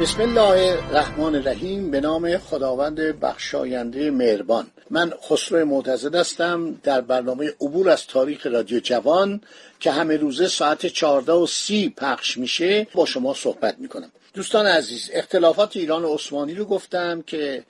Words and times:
بسم 0.00 0.20
الله 0.20 0.72
الرحمن 0.72 1.34
الرحیم. 1.34 1.90
به 1.90 2.00
نام 2.00 2.38
خداوند 2.38 3.00
بخشاینده 3.00 4.10
مهربان. 4.10 4.66
من 4.90 5.12
خسرو 5.28 5.64
معتزد 5.64 6.14
هستم. 6.14 6.80
در 6.82 7.00
برنامه 7.00 7.52
عبور 7.60 7.90
از 7.90 8.06
تاریخ 8.06 8.46
رادیو 8.46 8.80
جوان 8.80 9.40
که 9.80 9.90
همه 9.90 10.16
روزه 10.16 10.48
ساعت 10.48 10.86
14 10.86 11.32
و 11.32 11.46
سی 11.46 11.94
پخش 11.96 12.38
میشه 12.38 12.86
با 12.94 13.06
شما 13.06 13.34
صحبت 13.34 13.78
می‌کنم. 13.78 14.12
دوستان 14.34 14.66
عزیز 14.66 15.10
اختلافات 15.12 15.76
ایران 15.76 16.04
و 16.04 16.14
عثمانی 16.14 16.54
رو 16.54 16.64
گفتم 16.64 17.22
که 17.22 17.64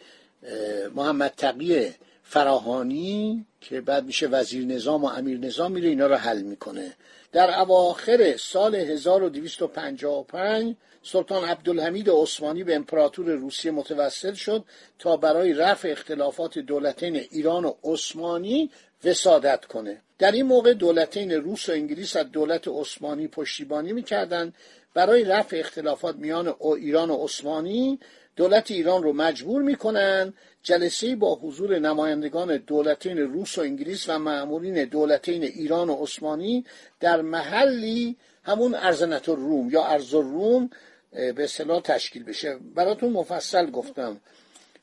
محمد 0.94 1.32
تقی 1.36 1.90
فراهانی 2.28 3.46
که 3.60 3.80
بعد 3.80 4.04
میشه 4.04 4.26
وزیر 4.26 4.64
نظام 4.64 5.04
و 5.04 5.08
امیر 5.08 5.38
نظام 5.38 5.72
میره 5.72 5.88
اینا 5.88 6.06
رو 6.06 6.14
حل 6.14 6.42
می‌کنه. 6.42 6.92
در 7.32 7.60
اواخر 7.60 8.36
سال 8.36 8.74
1255 8.74 10.76
سلطان 11.02 11.44
عبدالحمید 11.44 12.10
عثمانی 12.10 12.64
به 12.64 12.76
امپراتور 12.76 13.30
روسیه 13.30 13.70
متوسل 13.70 14.34
شد 14.34 14.64
تا 14.98 15.16
برای 15.16 15.52
رفع 15.52 15.88
اختلافات 15.88 16.58
دولتین 16.58 17.16
ایران 17.16 17.64
و 17.64 17.74
عثمانی 17.84 18.70
وسادت 19.04 19.64
کنه. 19.64 20.00
در 20.18 20.32
این 20.32 20.46
موقع 20.46 20.74
دولتین 20.74 21.32
روس 21.32 21.68
و 21.68 21.72
انگلیس 21.72 22.16
از 22.16 22.30
دولت 22.30 22.68
عثمانی 22.68 23.28
پشتیبانی 23.28 23.92
می‌کردند. 23.92 24.54
برای 24.94 25.24
رفع 25.24 25.56
اختلافات 25.56 26.16
میان 26.16 26.54
ایران 26.76 27.10
و 27.10 27.24
عثمانی 27.24 27.98
دولت 28.36 28.70
ایران 28.70 29.02
رو 29.02 29.12
مجبور 29.12 29.62
می‌کنن 29.62 30.34
جلسه 30.62 31.16
با 31.16 31.34
حضور 31.34 31.78
نمایندگان 31.78 32.56
دولتین 32.56 33.18
روس 33.18 33.58
و 33.58 33.60
انگلیس 33.60 34.08
و 34.08 34.18
معمولین 34.18 34.84
دولتین 34.84 35.42
ایران 35.42 35.90
و 35.90 35.94
عثمانی 35.94 36.64
در 37.00 37.22
محلی 37.22 38.16
همون 38.44 38.74
ارزنت 38.74 39.28
روم 39.28 39.70
یا 39.70 39.84
ارز 39.84 40.14
روم 40.14 40.70
به 41.10 41.44
اصطلاح 41.44 41.80
تشکیل 41.80 42.24
بشه. 42.24 42.56
براتون 42.74 43.12
مفصل 43.12 43.70
گفتم. 43.70 44.20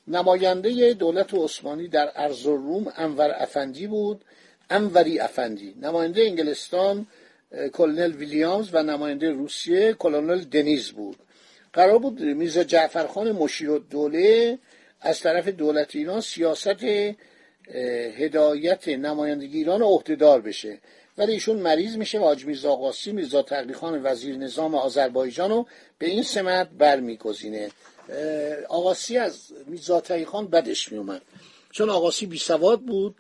نماینده 0.07 0.93
دولت 0.93 1.33
عثمانی 1.33 1.87
در 1.87 2.11
ارز 2.15 2.45
روم 2.45 2.93
انور 2.95 3.35
افندی 3.37 3.87
بود 3.87 4.21
انوری 4.69 5.19
افندی. 5.19 5.75
نماینده 5.81 6.21
انگلستان 6.21 7.07
کلونل 7.73 8.11
ویلیامز 8.11 8.69
و 8.73 8.83
نماینده 8.83 9.31
روسیه 9.31 9.93
کلونل 9.93 10.39
دنیز 10.39 10.91
بود. 10.91 11.15
قرار 11.73 11.99
بود 11.99 12.21
میرزا 12.21 12.63
جعفرخان 12.63 13.31
مشیر 13.31 13.77
دوله 13.77 14.59
از 15.01 15.19
طرف 15.19 15.47
دولت 15.47 15.95
ایران 15.95 16.21
سیاست 16.21 16.85
هدایت 18.17 18.87
نمایندگی 18.87 19.57
ایران 19.57 19.81
عهدهدار 19.81 20.41
بشه. 20.41 20.79
ولی 21.17 21.31
ایشون 21.31 21.57
مریض 21.57 21.97
میشه 21.97 22.19
و 22.19 22.23
حاج 22.23 22.45
میرزا 22.45 22.75
قاسی 22.75 23.11
میرزا 23.11 23.41
تقلیخان 23.41 24.01
وزیر 24.03 24.37
نظام 24.37 24.75
آذربایجان 24.75 25.49
رو 25.49 25.67
به 25.97 26.05
این 26.05 26.23
سمت 26.23 26.69
برمیگزینه. 26.69 27.69
آقاسی 28.69 29.17
از 29.17 29.53
میرزا 29.67 30.03
خان 30.25 30.47
بدش 30.47 30.91
میومد 30.91 31.21
چون 31.71 31.89
آقاسی 31.89 32.25
بی 32.25 32.37
سواد 32.37 32.81
بود 32.81 33.15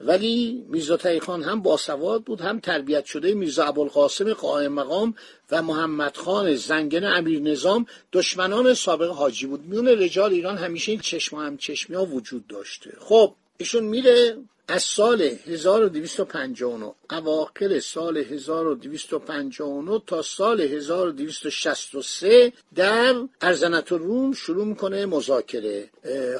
ولی 0.00 0.64
میرزا 0.68 0.98
خان 1.22 1.42
هم 1.42 1.62
باسواد 1.62 2.22
بود 2.22 2.40
هم 2.40 2.60
تربیت 2.60 3.04
شده 3.04 3.34
میرزا 3.34 3.64
ابوالقاسم 3.64 4.32
قائم 4.32 4.72
مقام 4.72 5.14
و 5.50 5.62
محمد 5.62 6.16
خان 6.16 6.54
زنگن 6.54 7.04
امیر 7.04 7.40
نظام 7.42 7.86
دشمنان 8.12 8.74
سابق 8.74 9.10
حاجی 9.10 9.46
بود. 9.46 9.64
میون 9.64 9.88
رجال 9.88 10.32
ایران 10.32 10.56
همیشه 10.56 10.92
این 10.92 11.00
چشم 11.00 11.36
هم 11.36 11.56
چشمی 11.56 11.96
ها 11.96 12.04
وجود 12.04 12.46
داشته. 12.46 12.96
خب 13.00 13.34
ایشون 13.58 13.84
میره 13.84 14.36
از 14.70 14.82
سال 14.82 15.22
1259 15.22 16.92
اواخر 17.10 17.80
سال 17.80 18.16
1259 18.16 20.02
تا 20.06 20.22
سال 20.22 20.60
1263 20.60 22.52
در 22.74 23.14
ارزنت 23.40 23.92
روم 23.92 24.32
شروع 24.32 24.64
می‌کنه 24.64 25.06
مذاکره. 25.06 25.90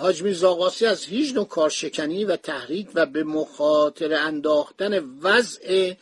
حاج 0.00 0.22
میرزا 0.22 0.72
از 0.86 1.04
هیچ 1.04 1.34
نوع 1.34 1.48
کارشکنی 1.48 2.24
و 2.24 2.36
تحریک 2.36 2.88
و 2.94 3.06
به 3.06 3.24
مخاطر 3.24 4.14
انداختن 4.14 4.98
وضع 5.22 5.92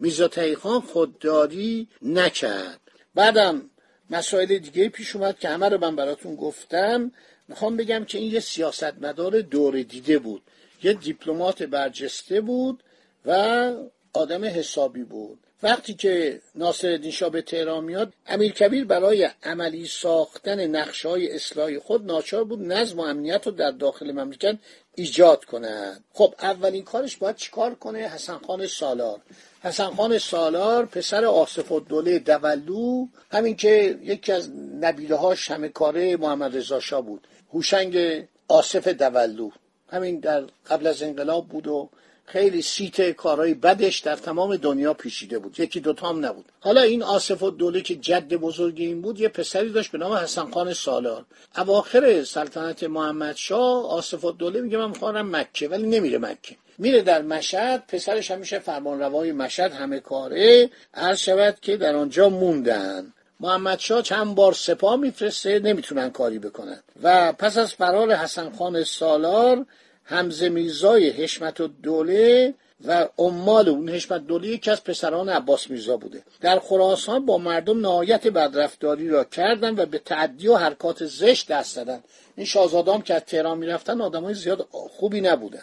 میرزا 0.00 0.30
خان 0.58 0.80
خودداری 0.80 1.88
نکرد. 2.02 2.80
بعدم 3.14 3.70
مسائل 4.10 4.58
دیگه 4.58 4.88
پیش 4.88 5.16
اومد 5.16 5.38
که 5.38 5.48
همه 5.48 5.68
رو 5.68 5.78
من 5.80 5.96
براتون 5.96 6.36
گفتم. 6.36 7.12
می‌خوام 7.48 7.76
بگم 7.76 8.04
که 8.04 8.18
این 8.18 8.32
یه 8.32 8.40
سیاستمدار 8.40 9.40
دور 9.40 9.82
دیده 9.82 10.18
بود. 10.18 10.42
یه 10.82 10.92
دیپلمات 10.92 11.62
برجسته 11.62 12.40
بود 12.40 12.82
و 13.26 13.72
آدم 14.12 14.44
حسابی 14.44 15.04
بود. 15.04 15.38
وقتی 15.62 15.94
که 15.94 16.40
ناصر 16.54 17.10
شاه 17.10 17.30
به 17.30 17.42
تهران 17.42 17.84
میاد 17.84 18.12
امیر 18.26 18.52
کبیر 18.52 18.84
برای 18.84 19.30
عملی 19.42 19.86
ساختن 19.86 20.66
نقشه 20.66 21.08
های 21.08 21.32
اصلاحی 21.32 21.78
خود 21.78 22.06
ناچار 22.06 22.44
بود 22.44 22.72
نظم 22.72 22.98
و 22.98 23.02
امنیت 23.02 23.46
رو 23.46 23.52
در 23.52 23.70
داخل 23.70 24.12
مملکت 24.12 24.56
ایجاد 24.94 25.44
کند. 25.44 26.04
خب 26.12 26.34
اولین 26.40 26.84
کارش 26.84 27.16
باید 27.16 27.36
چیکار 27.36 27.74
کنه؟ 27.74 27.98
حسن 27.98 28.38
خان 28.38 28.66
سالار. 28.66 29.20
حسن 29.62 29.90
خان 29.90 30.18
سالار 30.18 30.86
پسر 30.86 31.24
آصف 31.24 31.72
الدوله 31.72 32.18
دولو 32.18 33.06
همین 33.30 33.56
که 33.56 33.98
یکی 34.02 34.32
از 34.32 34.50
نبیله 34.80 35.16
هاش 35.16 35.50
همه 35.50 35.68
کاره 35.68 36.16
محمد 36.16 36.56
رضا 36.56 36.80
شاه 36.80 37.02
بود. 37.02 37.26
هوشنگ 37.52 38.24
آصف 38.48 38.88
دولو. 38.88 39.50
همین 39.88 40.20
در 40.20 40.42
قبل 40.70 40.86
از 40.86 41.02
انقلاب 41.02 41.48
بود 41.48 41.66
و 41.66 41.88
خیلی 42.26 42.62
سیت 42.62 43.10
کارهای 43.10 43.54
بدش 43.54 43.98
در 43.98 44.16
تمام 44.16 44.56
دنیا 44.56 44.94
پیشیده 44.94 45.38
بود. 45.38 45.60
یکی 45.60 45.80
دوتا 45.80 46.08
هم 46.08 46.26
نبود. 46.26 46.44
حالا 46.60 46.80
این 46.80 47.02
آصف 47.02 47.42
و 47.42 47.50
دوله 47.50 47.80
که 47.80 47.96
جد 47.96 48.34
بزرگ 48.34 48.74
این 48.78 49.02
بود 49.02 49.20
یه 49.20 49.28
پسری 49.28 49.72
داشت 49.72 49.90
به 49.90 49.98
نام 49.98 50.12
حسن 50.12 50.50
خان 50.50 50.72
سالار. 50.72 51.24
اواخر 51.56 52.24
سلطنت 52.24 52.84
محمد 52.84 53.36
شاه 53.36 53.90
آصف 53.90 54.24
و 54.24 54.32
دوله 54.32 54.60
میگه 54.60 54.78
من 54.78 54.88
می‌خوام 54.88 55.36
مکه 55.36 55.68
ولی 55.68 55.86
نمیره 55.86 56.18
مکه. 56.18 56.56
میره 56.78 57.02
در 57.02 57.22
مشهد 57.22 57.84
پسرش 57.88 58.30
همیشه 58.30 58.58
فرمانروای 58.58 59.32
مشهد 59.32 59.72
همه 59.72 60.00
کاره. 60.00 60.70
عرض 60.94 61.18
شود 61.18 61.58
که 61.62 61.76
در 61.76 61.96
آنجا 61.96 62.28
موندن. 62.28 63.12
محمد 63.40 63.78
شاه 63.78 64.02
چند 64.02 64.34
بار 64.34 64.52
سپاه 64.52 64.96
میفرسته 64.96 65.58
نمی‌تونن 65.58 66.10
کاری 66.10 66.38
بکنن. 66.38 66.82
و 67.02 67.32
پس 67.32 67.58
از 67.58 67.74
فرار 67.74 68.14
حسن 68.14 68.50
خان 68.50 68.84
سالار 68.84 69.66
همزه 70.04 70.48
میرزای 70.48 71.10
حشمت 71.10 71.60
و 71.60 71.68
دوله 71.68 72.54
و 72.84 73.08
عمال 73.18 73.68
اون 73.68 73.88
حشمت 73.88 74.26
دوله 74.26 74.48
یکی 74.48 74.70
از 74.70 74.84
پسران 74.84 75.28
عباس 75.28 75.70
میرزا 75.70 75.96
بوده. 75.96 76.22
در 76.40 76.58
خراسان 76.58 77.26
با 77.26 77.38
مردم 77.38 77.80
نهایت 77.80 78.26
بدرفتاری 78.26 79.08
را 79.08 79.24
کردن 79.24 79.74
و 79.78 79.86
به 79.86 79.98
تعدی 79.98 80.48
و 80.48 80.56
حرکات 80.56 81.04
زشت 81.04 81.48
دست 81.48 81.76
دادن 81.76 82.00
این 82.36 82.46
شاهزادام 82.46 83.02
که 83.02 83.14
از 83.14 83.22
تهران 83.22 83.58
می‌رفتن 83.58 84.00
آدمای 84.00 84.34
زیاد 84.34 84.66
خوبی 84.70 85.20
نبودن. 85.20 85.62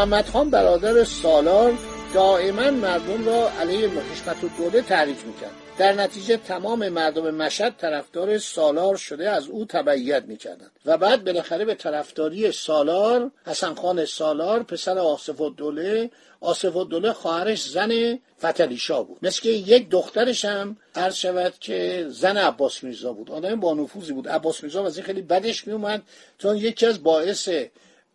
محمد 0.00 0.26
خان 0.26 0.50
برادر 0.50 1.04
سالار 1.04 1.78
دائما 2.14 2.70
مردم 2.70 3.26
را 3.26 3.50
علیه 3.60 3.88
حشمت 3.88 4.44
و 4.44 4.48
دوله 4.58 4.82
تحریک 4.82 5.26
می‌کرد. 5.26 5.50
در 5.78 5.92
نتیجه 5.92 6.36
تمام 6.36 6.88
مردم 6.88 7.30
مشهد 7.30 7.76
طرفدار 7.76 8.38
سالار 8.38 8.96
شده 8.96 9.30
از 9.30 9.48
او 9.48 9.64
تبعیت 9.64 10.24
می‌کردند. 10.24 10.70
و 10.86 10.98
بعد 10.98 11.24
بالاخره 11.24 11.64
به 11.64 11.74
طرفداری 11.74 12.52
سالار 12.52 13.30
حسن 13.46 13.74
خان 13.74 14.04
سالار 14.04 14.62
پسر 14.62 14.98
آصف 14.98 15.40
الدوله 15.40 16.10
آصف 16.40 16.76
الدوله 16.76 17.12
خواهرش 17.12 17.62
زن 17.62 18.18
فتلی 18.38 18.76
شاه 18.76 19.06
بود. 19.06 19.18
مثل 19.22 19.42
که 19.42 19.50
یک 19.50 19.90
دخترش 19.90 20.44
هم 20.44 20.76
عرض 20.94 21.14
شود 21.14 21.54
که 21.60 22.06
زن 22.08 22.36
عباس 22.36 22.84
میرزا 22.84 23.12
بود. 23.12 23.30
آدم 23.30 23.60
با 23.60 23.74
نفوذی 23.74 24.12
بود. 24.12 24.28
عباس 24.28 24.62
میرزا 24.62 24.86
از 24.86 24.96
این 24.96 25.06
خیلی 25.06 25.22
بدش 25.22 25.66
میومد 25.66 26.02
چون 26.38 26.56
یکی 26.56 26.86
از 26.86 27.02
باعث 27.02 27.48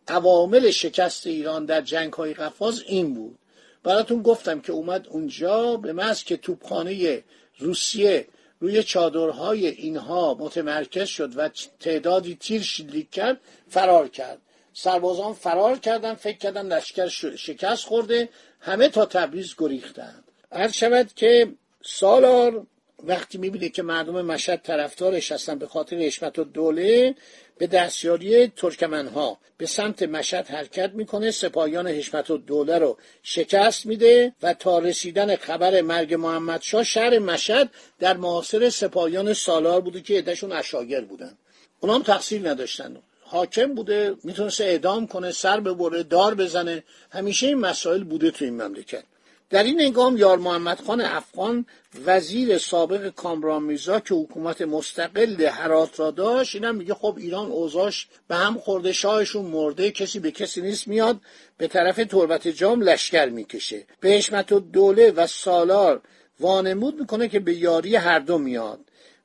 عوامل 0.07 0.71
شکست 0.71 1.27
ایران 1.27 1.65
در 1.65 1.81
جنگ 1.81 2.13
های 2.13 2.33
قفاز 2.33 2.83
این 2.87 3.13
بود. 3.13 3.39
براتون 3.83 4.21
گفتم 4.21 4.61
که 4.61 4.71
اومد 4.71 5.07
اونجا 5.07 5.77
به 5.77 5.93
محض 5.93 6.23
که 6.23 6.37
توپخانه 6.37 7.23
روسیه 7.59 8.27
روی 8.59 8.83
چادرهای 8.83 9.67
اینها 9.67 10.33
متمرکز 10.39 11.07
شد 11.07 11.37
و 11.37 11.49
تعدادی 11.79 12.35
تیر 12.35 12.61
شلیک 12.61 13.11
کرد 13.11 13.41
فرار 13.69 14.07
کرد. 14.07 14.41
سربازان 14.73 15.33
فرار 15.33 15.79
کردن 15.79 16.13
فکر 16.13 16.37
کردن 16.37 16.65
لشکر 16.65 17.07
شکست 17.35 17.85
خورده 17.85 18.29
همه 18.59 18.87
تا 18.87 19.05
تبریز 19.05 19.55
گریختند. 19.57 20.23
هر 20.51 20.71
شود 20.71 21.13
که 21.13 21.53
سالار 21.83 22.67
وقتی 23.03 23.37
می‌بینه 23.37 23.69
که 23.69 23.83
مردم 23.83 24.25
مشهد 24.25 24.61
طرفدارش 24.61 25.31
هستن 25.31 25.59
به 25.59 25.67
خاطر 25.67 25.97
حشمت 25.97 26.39
و 26.39 26.43
دوله 26.43 27.15
به 27.57 27.67
دستیاری 27.67 28.47
ترکمنها. 28.47 29.37
به 29.57 29.65
سمت 29.65 30.03
مشهد 30.03 30.47
حرکت 30.47 30.91
می‌کنه 30.93 31.31
سپاهیان 31.31 31.87
حشمت 31.87 32.31
و 32.31 32.37
دوله 32.37 32.77
رو 32.77 32.97
شکست 33.23 33.85
میده 33.85 34.33
و 34.43 34.53
تا 34.53 34.79
رسیدن 34.79 35.35
خبر 35.35 35.81
مرگ 35.81 36.13
محمد 36.13 36.61
شاه 36.61 36.83
شهر 36.83 37.19
مشهد 37.19 37.69
در 37.99 38.17
معاصر 38.17 38.69
سپاهیان 38.69 39.33
سالار 39.33 39.81
بوده 39.81 40.01
که 40.01 40.17
عدهشون 40.17 40.51
اشاگر 40.51 41.01
بودن. 41.01 41.37
اونام 41.79 42.03
تقصیر 42.03 42.49
نداشتن. 42.49 42.97
حاکم 43.21 43.75
بوده 43.75 44.15
می‌تونست 44.23 44.61
اعدام 44.61 45.07
کنه 45.07 45.31
سر 45.31 45.59
ببره 45.59 46.03
دار 46.03 46.35
بزنه. 46.35 46.83
همیشه 47.09 47.47
این 47.47 47.57
مسائل 47.57 48.03
بوده 48.03 48.31
تو 48.31 48.45
این 48.45 48.61
مملکت. 48.61 49.03
در 49.49 49.63
این 49.63 49.81
انگام 49.81 50.17
یار 50.17 50.37
محمد 50.37 50.79
خان 50.79 51.01
افغان 51.01 51.65
وزیر 52.05 52.57
سابق 52.57 53.09
کامران 53.09 53.63
میرزا 53.63 53.99
که 53.99 54.15
حکومت 54.15 54.61
مستقل 54.61 55.41
هرات 55.41 55.99
را 55.99 56.11
داشت 56.11 56.55
اینم 56.55 56.75
میگه 56.75 56.93
خب 56.93 57.15
ایران 57.17 57.51
اوضاش 57.51 58.07
به 58.27 58.35
هم 58.35 58.57
خورده 58.57 58.93
شاهشون 58.93 59.45
مرده 59.45 59.91
کسی 59.91 60.19
به 60.19 60.31
کسی 60.31 60.61
نیست 60.61 60.87
میاد 60.87 61.21
به 61.57 61.67
طرف 61.67 61.95
تربت 61.95 62.47
جام 62.47 62.81
لشکر 62.81 63.29
می‌کشه. 63.29 63.83
به 63.99 64.09
حشمت 64.09 64.51
و 64.51 64.59
دوله 64.59 65.11
و 65.11 65.27
سالار 65.27 66.01
وانمود 66.39 66.99
می‌کنه 66.99 67.27
که 67.27 67.39
به 67.39 67.53
یاری 67.55 67.95
هر 67.95 68.19
دو 68.19 68.37
میاد. 68.37 68.79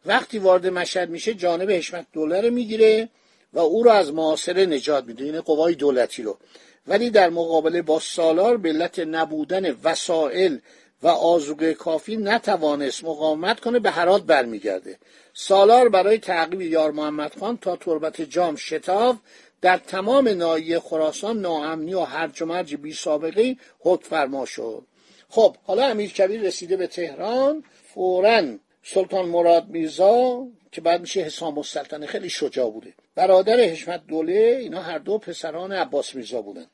وقتی 0.06 0.38
وارد 0.38 0.66
مشهد 0.66 1.10
میشه 1.10 1.34
جانب 1.34 1.70
حشمت 1.70 2.06
دوله 2.12 2.40
رو 2.40 2.50
می‌گیره 2.50 3.08
و 3.52 3.58
او 3.58 3.82
را 3.82 3.92
از 3.92 4.12
معاصره 4.12 4.66
نجات 4.66 5.04
میده. 5.04 5.24
این 5.24 5.40
قوای 5.40 5.74
دولتی 5.74 6.22
رو. 6.22 6.38
ولی 6.86 7.10
در 7.10 7.30
مقابله 7.30 7.82
با 7.82 7.98
سالار 8.00 8.56
به 8.56 8.68
علت 8.68 8.98
نبودن 8.98 9.76
وسایل 9.84 10.60
و 11.02 11.08
آزوقه 11.08 11.74
کافی 11.74 12.16
نتوانست 12.16 13.04
مقاومت 13.04 13.60
کنه 13.60 13.78
به 13.78 13.90
هرات 13.90 14.22
برمیگرده. 14.22 14.98
سالار 15.34 15.88
برای 15.88 16.18
تعقیب 16.18 16.60
یار 16.60 16.90
محمد 16.90 17.34
خان 17.40 17.56
تا 17.56 17.76
تربت 17.76 18.20
جام 18.20 18.56
شتاف 18.56 19.16
در 19.60 19.76
تمام 19.76 20.28
ناحیه 20.28 20.80
خراسان 20.80 21.40
ناامنی 21.40 21.94
و 21.94 22.00
هرج 22.00 22.42
و 22.42 22.46
مرج 22.46 22.74
بی 22.74 22.92
سابقه 22.92 23.56
حکم 23.80 24.08
فرما 24.08 24.46
شد. 24.46 24.82
خب 25.28 25.56
حالا 25.66 25.86
امیر 25.86 26.12
کبیر 26.12 26.40
رسیده 26.40 26.76
به 26.76 26.86
تهران. 26.86 27.64
فورا 27.94 28.42
سلطان 28.82 29.28
مراد 29.28 29.68
میرزا 29.68 30.46
که 30.72 30.80
بعد 30.80 31.00
میشه 31.00 31.20
حسام 31.20 31.58
السلطنه. 31.58 32.06
خیلی 32.06 32.28
شجاع 32.28 32.70
بوده. 32.70 32.94
برادر 33.14 33.60
حشمت 33.60 34.06
دوله 34.06 34.58
اینا 34.60 34.82
هر 34.82 34.98
دو 34.98 35.18
پسران 35.18 35.72
عباس 35.72 36.14
میرزا 36.14 36.42
بودن. 36.42 36.66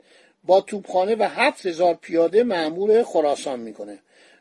با 0.45 0.61
توپخانه 0.61 1.15
و 1.15 1.23
هفت 1.23 1.67
هزار 1.67 1.95
پیاده 1.95 2.43
معمور 2.43 3.03
خراسان 3.03 3.61
می‌کنه. 3.61 3.99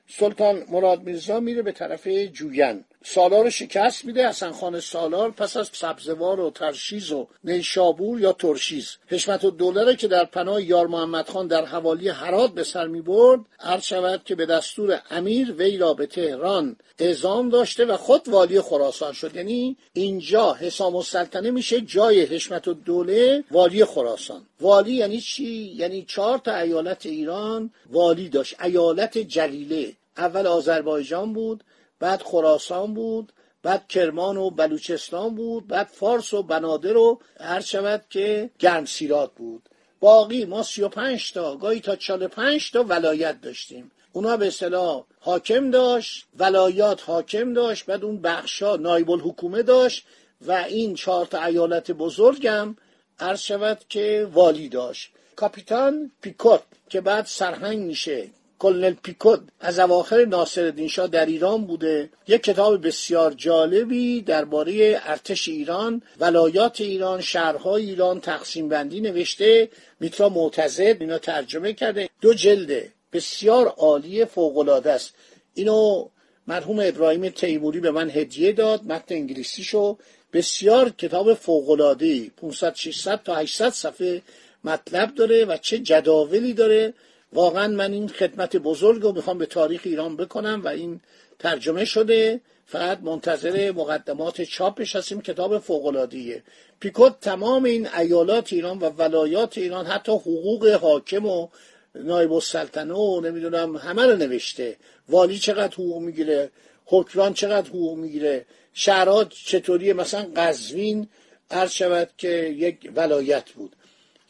سلطان 0.08 0.66
مراد 0.70 1.04
میرزا 1.04 1.40
میره 1.40 1.62
به 1.62 1.72
طرف 1.72 2.08
جوین. 2.08 2.86
سالار 3.08 3.50
شکست 3.50 4.06
میده 4.06 4.30
حسن 4.30 4.52
خان 4.52 4.80
سالار 4.80 5.32
پس 5.32 5.58
از 5.58 5.70
سبزوار 5.74 6.40
و 6.40 6.50
ترشیز 6.50 7.12
و 7.12 7.28
نیشابور 7.44 8.22
یا 8.22 8.34
ترشیز. 8.34 8.98
حشمت 9.08 9.44
و 9.44 9.52
دوله 9.52 9.96
که 9.96 10.08
در 10.08 10.26
پناه 10.26 10.64
یار 10.64 10.88
محمد 10.88 11.30
خان 11.30 11.48
در 11.48 11.66
حوالی 11.66 12.10
هرات 12.10 12.52
به 12.52 12.64
سر 12.64 12.88
می 12.88 13.02
برد 13.02 13.40
عرض 13.60 13.84
شود 13.84 14.24
که 14.24 14.36
به 14.36 14.46
دستور 14.46 15.02
امیر 15.12 15.52
وی 15.52 15.78
را 15.78 15.94
به 15.94 16.06
تهران 16.06 16.76
اعزام 17.00 17.50
داشته 17.50 17.86
و 17.86 17.98
خود 17.98 18.30
والی 18.30 18.62
خراسان 18.62 19.14
شد. 19.14 19.36
یعنی 19.36 19.78
اینجا 19.94 20.54
حسام 20.54 20.96
السلطنه 20.96 21.52
میشه 21.52 21.82
جای 21.82 22.22
حشمت 22.22 22.68
و 22.68 22.74
دوله 22.74 23.44
والی 23.52 23.86
خراسان. 23.86 24.42
والی 24.62 24.94
یعنی 24.94 25.22
چی؟ 25.22 25.74
یعنی 25.76 26.06
چهار 26.08 26.38
تا 26.38 26.56
ایالت 26.56 27.06
ایران 27.06 27.72
والی 27.92 28.30
داشت. 28.30 28.62
ایالت 28.62 29.18
جلیله. 29.18 29.94
اول 30.18 30.48
آذربایجان 30.48 31.34
بود 31.34 31.64
بعد 32.00 32.22
خراسان 32.22 32.94
بود 32.94 33.34
بعد 33.64 33.88
کرمان 33.88 34.38
و 34.38 34.50
بلوچستان 34.50 35.36
بود 35.36 35.68
بعد 35.68 35.88
فارس 35.88 36.34
و 36.34 36.44
بنادر 36.44 36.98
و 36.98 37.20
هر 37.40 37.62
شود 37.62 38.06
که 38.10 38.50
گرمسیرات 38.60 39.32
بود. 39.36 39.70
باقی 40.00 40.46
ما 40.46 40.64
سی 40.64 40.82
و 40.82 40.90
پنج 40.90 41.34
تا 41.34 41.56
گاهی 41.56 41.80
تا 41.80 41.96
چال 41.96 42.28
پنج 42.28 42.72
تا 42.72 42.84
ولایت 42.84 43.42
داشتیم. 43.42 43.92
اونا 44.14 44.38
به 44.38 44.48
اصطلاح 44.48 45.04
حاکم 45.20 45.72
داشت 45.72 46.26
ولایات 46.40 47.10
حاکم 47.10 47.54
داشت 47.54 47.86
بعد 47.86 48.04
اون 48.04 48.22
بخشا 48.22 48.76
نایب 48.76 49.12
الحکومه 49.12 49.64
داشت 49.64 50.06
و 50.42 50.52
این 50.52 50.96
چهار 50.96 51.26
تا 51.26 51.44
ایالت 51.44 51.92
بزرگم 51.92 52.76
عرض 53.20 53.42
شود 53.42 53.82
که 53.90 54.30
والی 54.34 54.70
داشت. 54.70 55.12
کاپیتان 55.36 56.12
پیکوت 56.22 56.62
که 56.90 57.02
بعد 57.02 57.26
سرهنگ 57.26 57.80
میشه. 57.80 58.30
کلنل 58.60 58.94
پیکود 58.94 59.52
از 59.60 59.80
اواخر 59.80 60.26
ناصر 60.26 60.88
شاه 60.88 61.08
در 61.08 61.26
ایران 61.26 61.66
بوده. 61.66 62.10
یک 62.28 62.44
کتاب 62.44 62.88
بسیار 62.88 63.34
جالبی 63.34 64.22
درباره 64.22 65.02
ارتش 65.04 65.48
ایران 65.48 66.02
ولایات 66.20 66.82
ایران 66.82 67.22
شهرهای 67.22 67.90
ایران 67.90 68.22
تقسیم 68.22 68.70
بندی 68.70 69.02
نوشته. 69.02 69.70
میترا 70.00 70.30
معتزد 70.30 70.98
اینا 71.00 71.18
ترجمه 71.18 71.74
کرده. 71.74 72.10
دو 72.22 72.34
جلده 72.34 72.92
بسیار 73.14 73.68
عالی 73.68 74.26
فوقالعاده 74.26 74.92
است. 74.92 75.14
اینو 75.54 76.10
مرحوم 76.48 76.80
ابراهیم 76.84 77.30
تیموری 77.30 77.80
به 77.80 77.92
من 77.92 78.10
هدیه 78.10 78.52
داد 78.52 78.84
متن 78.84 79.16
انگلیسیشو. 79.16 79.98
بسیار 80.34 80.90
کتاب 80.90 81.34
فوقالعاده 81.34 82.30
500 82.30 82.76
600 82.76 83.24
تا 83.24 83.36
800 83.36 83.70
صفحه 83.70 84.22
مطلب 84.64 85.16
داره 85.16 85.46
و 85.46 85.58
چه 85.58 85.80
جداولی 85.80 86.54
داره. 86.54 86.94
واقعا 87.34 87.68
من 87.68 87.92
این 87.92 88.08
خدمت 88.08 88.58
بزرگ 88.58 89.02
رو 89.02 89.12
می‌خوام 89.12 89.38
به 89.38 89.46
تاریخ 89.46 89.82
ایران 89.84 90.16
بکنم 90.16 90.62
و 90.64 90.68
این 90.68 91.02
ترجمه 91.40 91.86
شده. 91.86 92.42
فقط 92.68 93.00
منتظر 93.02 93.72
مقدمات 93.72 94.42
چاپش 94.42 94.96
هستیم 94.96 95.22
کتاب 95.22 95.60
فوقلادیه 95.60 96.44
پیکوت 96.80 97.20
تمام 97.20 97.64
این 97.64 97.88
ایالات 97.88 98.54
ایران 98.54 98.80
و 98.80 98.90
ولایات 98.90 99.58
ایران 99.58 99.86
حتی 99.86 100.12
حقوق 100.12 100.68
حاکم 100.68 101.26
و 101.26 101.48
نایب 101.96 102.34
السلطنه 102.34 102.94
و 102.94 103.22
نمی‌دونم 103.22 103.76
همه 103.76 104.06
رو 104.06 104.16
نوشته. 104.16 104.78
والی 105.10 105.40
چقدر 105.40 105.74
حقوق 105.74 106.02
می‌گیره؟ 106.02 106.52
حکران 106.86 107.34
چقدر 107.34 107.70
حقوق 107.70 107.98
می‌گیره؟ 107.98 108.46
شهرات 108.74 109.30
چطوریه؟ 109.30 109.94
مثلا 109.94 110.28
قزوین 110.36 111.08
عرض 111.52 111.72
شود 111.72 112.10
که 112.18 112.30
یک 112.58 112.92
ولایت 112.96 113.50
بود. 113.50 113.76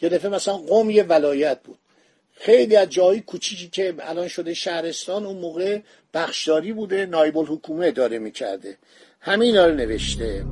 یه 0.01 0.09
دفعه 0.09 0.31
مثلا 0.31 0.57
قوم 0.57 0.89
یه 0.89 1.03
ولایت 1.03 1.59
بود. 1.63 1.77
خیلی 2.37 2.75
از 2.75 2.89
جایی 2.89 3.21
کوچیکی 3.21 3.69
که 3.69 3.95
الان 3.99 4.27
شده 4.27 4.53
شهرستان 4.53 5.25
اون 5.25 5.37
موقع 5.37 5.79
بخشداری 6.13 6.73
بوده 6.73 7.05
نایب 7.05 7.37
الحکومه 7.37 7.91
داره 7.91 8.19
می‌کرده. 8.19 8.77
همین 9.21 9.55
رو 9.57 9.73
نوشته. 9.73 10.45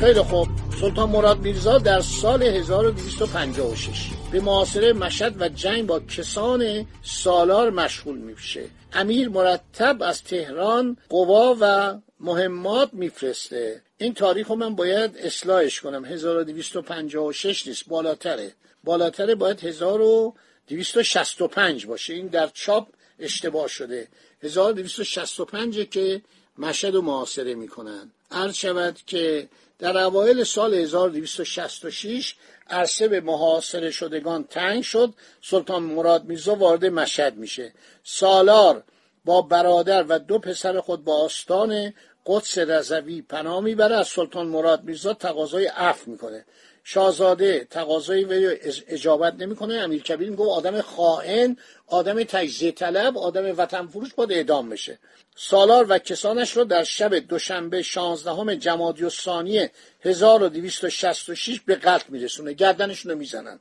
خیلی 0.00 0.20
خوب. 0.20 0.55
سلطان 0.80 1.10
مراد 1.10 1.38
میرزا 1.38 1.78
در 1.78 2.00
سال 2.00 2.42
1256 2.42 4.10
به 4.32 4.40
معاصره 4.40 4.92
مشهد 4.92 5.42
و 5.42 5.48
جنگ 5.48 5.86
با 5.86 6.00
کسان 6.00 6.86
سالار 7.02 7.70
مشغول 7.70 8.18
میشه. 8.18 8.64
امیر 8.92 9.28
مرتب 9.28 10.02
از 10.02 10.22
تهران 10.22 10.96
قوا 11.08 11.56
و 11.60 11.94
مهمات 12.20 12.90
میفرسته. 12.92 13.82
این 13.98 14.14
تاریخ 14.14 14.48
رو 14.48 14.56
من 14.56 14.74
باید 14.74 15.16
اصلاحش 15.16 15.80
کنم. 15.80 16.04
1256 16.04 17.66
نیست 17.66 17.88
بالاتره. 17.88 18.52
بالاتره 18.84 19.34
باید 19.34 19.64
1265 19.64 21.86
باشه. 21.86 22.14
این 22.14 22.26
در 22.26 22.50
چاپ 22.54 22.88
اشتباه 23.18 23.68
شده. 23.68 24.08
1265 24.42 25.88
که 25.88 26.22
مشهد 26.58 26.94
و 26.94 27.02
معاصره 27.02 27.54
می‌کنن. 27.54 28.10
عرض 28.30 28.54
شود 28.54 28.98
که 29.06 29.48
در 29.78 29.98
اوایل 29.98 30.44
سال 30.44 30.74
1266 30.74 32.34
عرصه 32.70 33.08
به 33.08 33.20
محاصره 33.20 33.90
شدگان 33.90 34.44
تنگ 34.44 34.82
شد 34.82 35.14
سلطان 35.42 35.82
مراد 35.82 36.24
میرزا 36.24 36.54
وارد 36.54 36.84
مشهد 36.84 37.36
میشه. 37.36 37.72
سالار 38.04 38.82
با 39.24 39.42
برادر 39.42 40.04
و 40.08 40.18
دو 40.18 40.38
پسر 40.38 40.80
خود 40.80 41.04
با 41.04 41.16
آستان 41.24 41.92
قدس 42.26 42.58
رضوی 42.58 43.22
پناه 43.22 43.60
می‌بره 43.60 43.96
از 43.96 44.08
سلطان 44.08 44.46
مراد 44.46 44.84
میرزا 44.84 45.14
تقاضای 45.14 45.66
عفو 45.66 46.10
می‌کنه. 46.10 46.44
شاهزاده 46.88 47.66
تقاضای 47.70 48.24
وی 48.24 48.58
اجابت 48.88 49.34
نمی‌کنه. 49.34 49.74
امیر 49.74 50.02
کبیر 50.02 50.30
میگه 50.30 50.44
آدم 50.44 50.80
خائن 50.80 51.56
آدم 51.86 52.22
تجزیه 52.22 52.72
طلب 52.72 53.18
آدم 53.18 53.58
وطن 53.58 53.86
فروش 53.86 54.14
باید 54.14 54.32
اعدام 54.32 54.68
بشه. 54.70 54.98
سالار 55.36 55.86
و 55.88 55.98
کسانش 55.98 56.56
رو 56.56 56.64
در 56.64 56.84
شب 56.84 57.14
دوشنبه 57.14 57.82
16 57.82 58.56
جمادی 58.56 59.04
و 59.04 59.10
ثانی 59.10 59.68
1266 60.00 61.60
به 61.60 61.74
قتل 61.74 62.04
میرسونه. 62.08 62.52
گردنشون 62.52 63.12
رو 63.12 63.18
می‌زنن. 63.18 63.58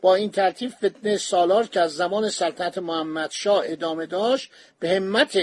با 0.00 0.14
این 0.14 0.30
ترتیب 0.30 0.70
فتنه 0.70 1.16
سالار 1.16 1.66
که 1.66 1.80
از 1.80 1.96
زمان 1.96 2.30
سلطنت 2.30 2.78
محمد 2.78 3.30
شاه 3.30 3.62
ادامه 3.66 4.06
داشت 4.06 4.50
به 4.80 4.90
همت 4.90 5.38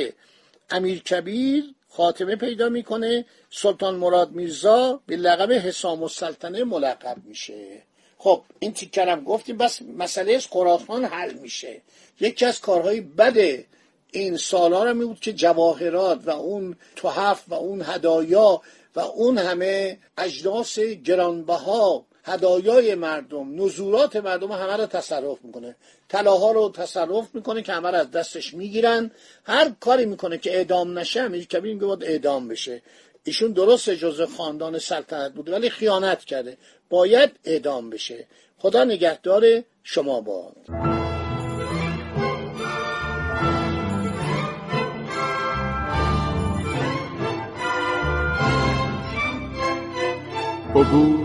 امیر 0.69 0.99
کبیر 0.99 1.63
خاتمه 1.97 2.35
پیدا 2.35 2.69
می‌کنه 2.69 3.25
سلطان 3.49 3.95
مراد 3.95 4.31
میرزا 4.31 4.99
به 5.05 5.15
لقب 5.15 5.51
حسام 5.51 6.03
السلطنه 6.03 6.63
ملقب 6.63 7.17
میشه. 7.25 7.81
خب 8.17 8.43
این 8.59 8.73
تیکرم 8.73 9.23
گفتیم 9.23 9.57
بس 9.57 9.81
مسئله 9.81 10.39
خراسان 10.39 11.05
حل 11.05 11.33
میشه. 11.33 11.81
یکی 12.19 12.45
از 12.45 12.61
کارهای 12.61 13.01
بد 13.01 13.65
این 14.11 14.37
سالار 14.37 14.93
می 14.93 15.05
بود 15.05 15.19
که 15.19 15.33
جواهرات 15.33 16.19
و 16.25 16.29
اون 16.29 16.75
تحف 16.95 17.43
و 17.47 17.53
اون 17.53 17.81
هدایا 17.85 18.61
و 18.95 18.99
اون 18.99 19.37
همه 19.37 19.99
اجناس 20.17 20.79
گرانبها 20.79 22.05
هدایای 22.27 22.95
مردم 22.95 23.63
نزورات 23.63 24.15
مردم 24.15 24.51
همه 24.51 24.77
رو 24.77 24.85
تصرف 24.85 25.37
می‌کنه. 25.43 25.75
طلاها 26.09 26.51
رو 26.51 26.71
تصرف 26.75 27.27
می‌کنه 27.33 27.61
که 27.61 27.73
همه 27.73 27.87
از 27.87 28.11
دستش 28.11 28.53
می‌گیرن. 28.53 29.11
هر 29.43 29.71
کاری 29.79 30.05
می‌کنه 30.05 30.37
که 30.37 30.55
اعدام 30.55 30.99
نشه 30.99 31.21
امیر 31.21 31.45
کبیر 31.45 31.73
میگه 31.73 31.85
باید 31.85 32.03
اعدام 32.03 32.47
بشه. 32.47 32.81
ایشون 33.23 33.51
درست 33.51 33.89
جزء 33.89 34.25
خاندان 34.25 34.79
سلطنت 34.79 35.33
بوده 35.33 35.51
ولی 35.51 35.69
خیانت 35.69 36.25
کرده. 36.25 36.57
باید 36.89 37.31
اعدام 37.43 37.89
بشه. 37.89 38.27
خدا 38.57 38.83
نگهدار 38.83 39.63
شما 39.83 40.21
باد. 40.21 40.55
عبور 50.75 51.24